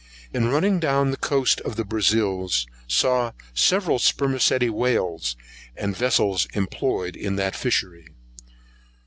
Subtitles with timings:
[0.33, 5.35] In running down the coast of the Brazils, saw several spermacæti whales,
[5.77, 8.07] and vessels employed on that fishery.